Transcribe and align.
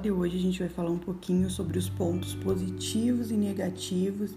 de 0.00 0.10
hoje 0.10 0.36
a 0.36 0.40
gente 0.40 0.58
vai 0.58 0.68
falar 0.68 0.90
um 0.90 0.98
pouquinho 0.98 1.48
sobre 1.48 1.78
os 1.78 1.88
pontos 1.88 2.34
positivos 2.34 3.30
e 3.30 3.34
negativos 3.34 4.34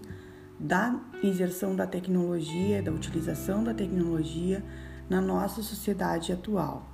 da 0.60 1.00
inserção 1.24 1.74
da 1.74 1.88
tecnologia, 1.88 2.80
da 2.80 2.92
utilização 2.92 3.64
da 3.64 3.74
tecnologia 3.74 4.62
na 5.10 5.20
nossa 5.20 5.60
sociedade 5.60 6.32
atual. 6.32 6.88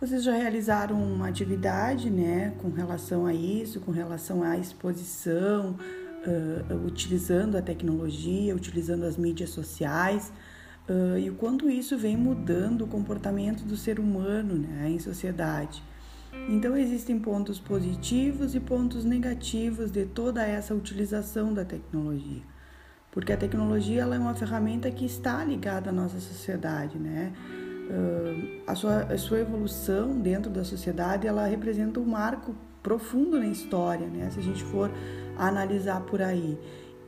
Vocês 0.00 0.24
já 0.24 0.32
realizaram 0.32 1.00
uma 1.00 1.28
atividade, 1.28 2.10
né, 2.10 2.54
com 2.58 2.70
relação 2.70 3.24
a 3.24 3.32
isso, 3.32 3.78
com 3.80 3.92
relação 3.92 4.42
à 4.42 4.58
exposição, 4.58 5.76
uh, 6.26 6.86
utilizando 6.86 7.56
a 7.56 7.62
tecnologia, 7.62 8.54
utilizando 8.56 9.04
as 9.04 9.16
mídias 9.16 9.50
sociais, 9.50 10.32
uh, 10.88 11.16
e 11.18 11.30
o 11.30 11.34
quanto 11.34 11.70
isso 11.70 11.96
vem 11.96 12.16
mudando 12.16 12.82
o 12.82 12.88
comportamento 12.88 13.62
do 13.62 13.76
ser 13.76 14.00
humano, 14.00 14.56
né, 14.56 14.90
em 14.90 14.98
sociedade. 14.98 15.82
Então, 16.48 16.76
existem 16.76 17.18
pontos 17.18 17.58
positivos 17.58 18.54
e 18.54 18.60
pontos 18.60 19.04
negativos 19.04 19.90
de 19.90 20.04
toda 20.04 20.46
essa 20.46 20.74
utilização 20.74 21.52
da 21.52 21.64
tecnologia. 21.64 22.42
Porque 23.10 23.32
a 23.32 23.36
tecnologia 23.36 24.02
ela 24.02 24.14
é 24.14 24.18
uma 24.18 24.34
ferramenta 24.34 24.90
que 24.90 25.06
está 25.06 25.42
ligada 25.42 25.88
à 25.88 25.92
nossa 25.92 26.20
sociedade, 26.20 26.98
né? 26.98 27.32
Uh, 27.88 28.60
a, 28.66 28.74
sua, 28.74 29.02
a 29.04 29.16
sua 29.16 29.38
evolução 29.38 30.20
dentro 30.20 30.50
da 30.50 30.64
sociedade 30.64 31.26
ela 31.26 31.46
representa 31.46 31.98
um 31.98 32.04
marco 32.04 32.54
profundo 32.82 33.38
na 33.38 33.46
história, 33.46 34.06
né? 34.06 34.28
Se 34.30 34.38
a 34.38 34.42
gente 34.42 34.62
for 34.64 34.90
analisar 35.38 36.02
por 36.02 36.20
aí. 36.20 36.58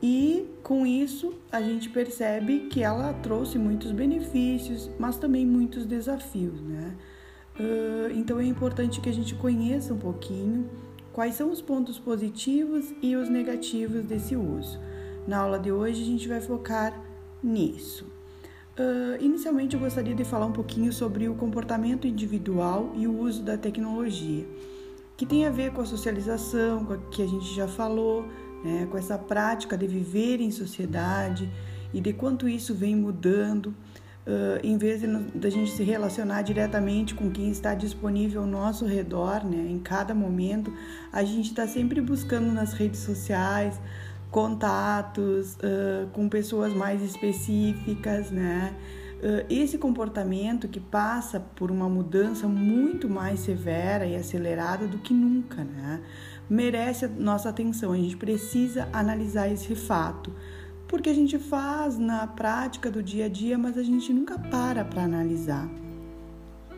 E 0.01 0.47
com 0.63 0.85
isso 0.85 1.33
a 1.51 1.61
gente 1.61 1.89
percebe 1.89 2.69
que 2.71 2.81
ela 2.81 3.13
trouxe 3.13 3.59
muitos 3.59 3.91
benefícios, 3.91 4.89
mas 4.97 5.17
também 5.17 5.45
muitos 5.45 5.85
desafios, 5.85 6.59
né? 6.61 6.95
Uh, 7.59 8.09
então 8.15 8.39
é 8.39 8.45
importante 8.45 9.01
que 9.01 9.09
a 9.09 9.13
gente 9.13 9.35
conheça 9.35 9.93
um 9.93 9.97
pouquinho 9.97 10.69
quais 11.11 11.35
são 11.35 11.51
os 11.51 11.61
pontos 11.61 11.99
positivos 11.99 12.93
e 13.01 13.17
os 13.17 13.27
negativos 13.27 14.05
desse 14.05 14.35
uso. 14.35 14.79
Na 15.27 15.39
aula 15.39 15.59
de 15.59 15.69
hoje 15.69 16.01
a 16.01 16.05
gente 16.05 16.27
vai 16.27 16.39
focar 16.39 16.97
nisso. 17.43 18.05
Uh, 18.79 19.21
inicialmente 19.21 19.75
eu 19.75 19.79
gostaria 19.81 20.15
de 20.15 20.23
falar 20.23 20.45
um 20.45 20.53
pouquinho 20.53 20.93
sobre 20.93 21.27
o 21.27 21.35
comportamento 21.35 22.07
individual 22.07 22.93
e 22.95 23.05
o 23.05 23.19
uso 23.19 23.43
da 23.43 23.57
tecnologia, 23.57 24.47
que 25.17 25.25
tem 25.25 25.45
a 25.45 25.49
ver 25.49 25.73
com 25.73 25.81
a 25.81 25.85
socialização, 25.85 26.85
com 26.85 26.93
a 26.93 26.97
que 26.97 27.21
a 27.21 27.27
gente 27.27 27.53
já 27.53 27.67
falou, 27.67 28.25
né, 28.63 28.87
com 28.89 28.97
essa 28.97 29.17
prática 29.17 29.77
de 29.77 29.85
viver 29.85 30.39
em 30.39 30.49
sociedade 30.49 31.49
e 31.93 31.99
de 31.99 32.13
quanto 32.13 32.47
isso 32.47 32.73
vem 32.73 32.95
mudando 32.95 33.75
uh, 34.27 34.59
em 34.63 34.77
vez 34.77 35.01
da 35.33 35.49
gente 35.49 35.71
se 35.71 35.83
relacionar 35.83 36.41
diretamente 36.41 37.13
com 37.13 37.29
quem 37.29 37.49
está 37.49 37.73
disponível 37.73 38.41
ao 38.41 38.47
nosso 38.47 38.85
redor, 38.85 39.45
né, 39.45 39.67
em 39.69 39.79
cada 39.79 40.13
momento, 40.13 40.73
a 41.11 41.23
gente 41.23 41.49
está 41.49 41.67
sempre 41.67 42.01
buscando 42.01 42.51
nas 42.51 42.73
redes 42.73 42.99
sociais 42.99 43.79
contatos 44.31 45.55
uh, 45.55 46.07
com 46.13 46.29
pessoas 46.29 46.73
mais 46.73 47.01
específicas, 47.01 48.29
né? 48.29 48.75
Uh, 49.19 49.45
esse 49.49 49.77
comportamento 49.77 50.67
que 50.67 50.79
passa 50.79 51.39
por 51.39 51.71
uma 51.71 51.89
mudança 51.89 52.47
muito 52.47 53.09
mais 53.09 53.41
severa 53.41 54.05
e 54.05 54.15
acelerada 54.15 54.87
do 54.87 54.99
que 54.99 55.13
nunca, 55.13 55.63
né? 55.63 56.01
Merece 56.49 57.05
a 57.05 57.07
nossa 57.07 57.49
atenção. 57.49 57.91
A 57.91 57.97
gente 57.97 58.15
precisa 58.15 58.87
analisar 58.93 59.51
esse 59.51 59.75
fato 59.75 60.31
porque 60.89 61.07
a 61.07 61.13
gente 61.13 61.37
faz 61.37 61.97
na 61.99 62.25
prática 62.25 62.89
do 62.89 63.01
dia 63.01 63.25
a 63.25 63.29
dia, 63.29 63.57
mas 63.57 63.77
a 63.77 63.83
gente 63.83 64.11
nunca 64.11 64.37
para 64.37 64.83
para 64.83 65.03
analisar 65.03 65.69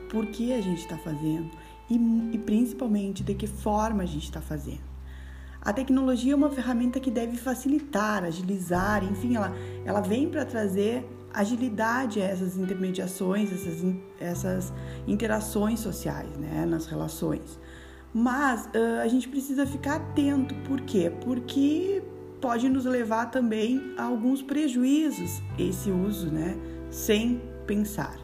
por 0.09 0.27
que 0.27 0.51
a 0.51 0.61
gente 0.61 0.81
está 0.81 0.97
fazendo 0.97 1.49
e, 1.89 1.95
e 2.33 2.37
principalmente 2.37 3.23
de 3.23 3.33
que 3.33 3.47
forma 3.47 4.03
a 4.03 4.05
gente 4.05 4.25
está 4.25 4.41
fazendo. 4.41 4.91
A 5.61 5.71
tecnologia 5.71 6.33
é 6.33 6.35
uma 6.35 6.49
ferramenta 6.49 6.99
que 6.99 7.09
deve 7.09 7.37
facilitar, 7.37 8.25
agilizar, 8.25 9.03
enfim, 9.03 9.35
ela, 9.35 9.55
ela 9.85 10.01
vem 10.01 10.29
para 10.29 10.43
trazer 10.43 11.07
agilidade 11.33 12.21
a 12.21 12.25
essas 12.25 12.57
intermediações, 12.57 13.49
essas, 13.53 13.95
essas 14.19 14.73
interações 15.07 15.79
sociais, 15.79 16.35
né, 16.37 16.65
nas 16.65 16.85
relações. 16.85 17.57
Mas 18.13 18.65
uh, 18.65 19.01
a 19.01 19.07
gente 19.07 19.29
precisa 19.29 19.65
ficar 19.65 19.95
atento, 19.95 20.53
por 20.67 20.81
quê? 20.81 21.09
Porque 21.23 22.03
pode 22.41 22.67
nos 22.67 22.85
levar 22.85 23.27
também 23.27 23.93
a 23.97 24.03
alguns 24.03 24.41
prejuízos 24.41 25.41
esse 25.57 25.91
uso, 25.91 26.31
né? 26.31 26.57
Sem 26.89 27.41
pensar. 27.65 28.17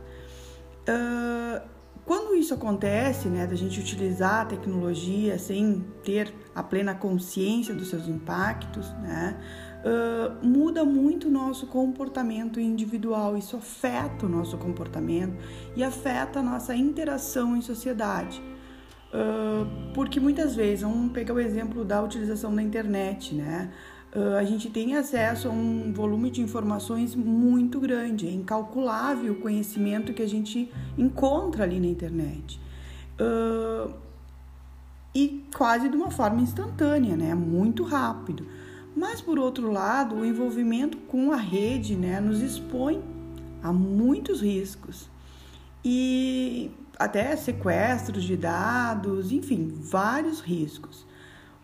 Uh, 0.90 1.62
quando 2.08 2.36
isso 2.36 2.54
acontece, 2.54 3.28
né, 3.28 3.46
da 3.46 3.56
gente 3.56 3.82
utilizar 3.82 4.42
a 4.42 4.46
tecnologia 4.46 5.38
sem 5.38 5.84
ter 6.06 6.34
a 6.56 6.64
plena 6.64 6.96
consciência 6.96 7.74
dos 7.74 7.90
seus 7.90 8.08
impactos, 8.08 8.90
né, 9.02 9.38
uh, 9.84 10.46
muda 10.46 10.86
muito 10.86 11.28
o 11.28 11.32
nosso 11.32 11.68
comportamento 11.68 12.62
individual. 12.62 13.38
Isso 13.38 13.58
afeta 13.58 14.26
o 14.26 14.30
nosso 14.30 14.58
comportamento 14.58 15.36
e 15.76 15.84
afeta 15.84 16.40
a 16.40 16.44
nossa 16.44 16.74
interação 16.74 17.58
em 17.58 17.62
sociedade. 17.62 18.42
Uh, 19.08 19.94
porque 19.94 20.18
muitas 20.18 20.56
vezes, 20.56 20.84
vamos 20.84 21.12
pegar 21.12 21.34
o 21.34 21.40
exemplo 21.40 21.84
da 21.84 22.02
utilização 22.02 22.56
da 22.56 22.62
internet, 22.62 23.36
né? 23.36 23.70
A 24.40 24.44
gente 24.44 24.70
tem 24.70 24.96
acesso 24.96 25.48
a 25.48 25.52
um 25.52 25.92
volume 25.94 26.32
de 26.32 26.42
informações 26.42 27.14
muito 27.14 27.80
grande, 27.80 28.28
é 28.28 28.32
incalculável 28.32 29.34
o 29.34 29.36
conhecimento 29.36 30.14
que 30.14 30.22
a 30.22 30.28
gente 30.28 30.72
encontra 30.98 31.64
ali 31.64 31.80
na 31.80 31.88
internet. 31.88 32.60
Uh, 33.20 33.94
e 35.14 35.44
quase 35.56 35.90
de 35.90 35.96
uma 35.96 36.12
forma 36.12 36.42
instantânea, 36.42 37.16
né? 37.18 37.34
Muito 37.34 37.84
rápido. 37.84 38.46
Mas 38.96 39.22
por 39.22 39.38
outro 39.38 39.72
lado, 39.72 40.16
o 40.16 40.26
envolvimento 40.26 40.98
com 40.98 41.32
a 41.32 41.36
rede, 41.36 41.96
né, 41.96 42.20
nos 42.20 42.42
expõe 42.42 43.04
a 43.62 43.72
muitos 43.72 44.42
riscos. 44.42 45.10
E 45.84 46.72
até 46.98 47.36
sequestros 47.36 48.24
de 48.24 48.36
dados, 48.36 49.32
enfim, 49.32 49.72
vários 49.80 50.40
riscos. 50.40 51.06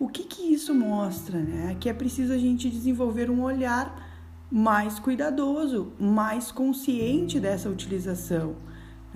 O 0.03 0.09
que, 0.09 0.25
que 0.25 0.53
isso 0.53 0.75
mostra? 0.75 1.39
Né? 1.39 1.77
Que 1.79 1.87
é 1.87 1.93
preciso 1.93 2.33
a 2.33 2.37
gente 2.37 2.69
desenvolver 2.69 3.31
um 3.31 3.41
olhar 3.41 4.05
mais 4.51 4.99
cuidadoso, 4.99 5.93
mais 5.97 6.51
consciente 6.51 7.39
dessa 7.39 7.69
utilização, 7.69 8.57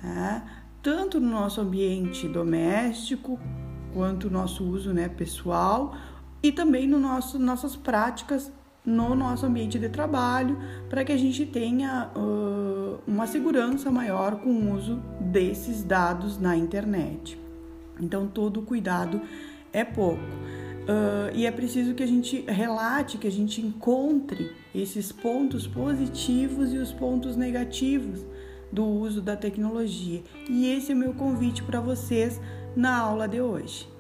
né? 0.01 0.43
tanto 0.81 1.19
no 1.19 1.29
nosso 1.29 1.59
ambiente 1.59 2.25
doméstico, 2.29 3.37
quanto 3.93 4.29
no 4.29 4.39
nosso 4.39 4.63
uso 4.63 4.93
né, 4.93 5.09
pessoal 5.09 5.93
e 6.41 6.53
também 6.53 6.87
no 6.87 6.99
nosso, 6.99 7.37
nossas 7.37 7.75
práticas 7.75 8.49
no 8.85 9.13
nosso 9.13 9.45
ambiente 9.45 9.77
de 9.77 9.89
trabalho, 9.89 10.57
para 10.89 11.03
que 11.03 11.11
a 11.11 11.17
gente 11.17 11.45
tenha 11.45 12.09
uh, 12.15 13.01
uma 13.05 13.27
segurança 13.27 13.91
maior 13.91 14.37
com 14.37 14.49
o 14.49 14.73
uso 14.73 15.01
desses 15.19 15.83
dados 15.83 16.39
na 16.39 16.55
internet. 16.55 17.37
Então, 17.99 18.25
todo 18.25 18.61
cuidado 18.61 19.19
é 19.73 19.83
pouco. 19.83 20.23
Uh, 20.87 21.35
e 21.35 21.45
é 21.45 21.51
preciso 21.51 21.93
que 21.93 22.01
a 22.01 22.07
gente 22.07 22.45
relate, 22.47 23.17
que 23.17 23.27
a 23.27 23.31
gente 23.31 23.59
encontre 23.59 24.55
esses 24.73 25.11
pontos 25.11 25.67
positivos 25.67 26.73
e 26.73 26.77
os 26.77 26.93
pontos 26.93 27.35
negativos 27.35 28.25
do 28.71 28.85
uso 28.85 29.21
da 29.21 29.35
tecnologia. 29.35 30.23
E 30.49 30.71
esse 30.71 30.93
é 30.93 30.95
o 30.95 30.97
meu 30.97 31.13
convite 31.13 31.61
para 31.61 31.81
vocês 31.81 32.39
na 32.73 32.97
aula 32.97 33.27
de 33.27 33.41
hoje. 33.41 33.96